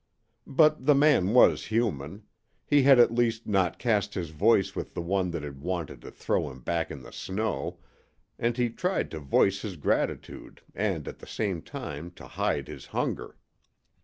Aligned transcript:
But 0.47 0.87
the 0.87 0.95
man 0.95 1.31
was 1.31 1.65
human; 1.67 2.23
he 2.65 2.81
had 2.81 2.97
at 2.97 3.13
least 3.13 3.45
not 3.45 3.77
cast 3.77 4.15
his 4.15 4.31
voice 4.31 4.75
with 4.75 4.95
the 4.95 5.01
one 5.03 5.29
that 5.29 5.43
had 5.43 5.61
wanted 5.61 6.01
to 6.01 6.09
throw 6.09 6.49
him 6.49 6.61
back 6.61 6.89
into 6.89 7.03
the 7.03 7.11
snow, 7.13 7.77
and 8.39 8.57
he 8.57 8.71
tried 8.71 9.11
to 9.11 9.19
voice 9.19 9.61
his 9.61 9.75
gratitude 9.75 10.61
and 10.73 11.07
at 11.07 11.19
the 11.19 11.27
same 11.27 11.61
time 11.61 12.09
to 12.15 12.25
hide 12.25 12.67
his 12.67 12.87
hunger. 12.87 13.37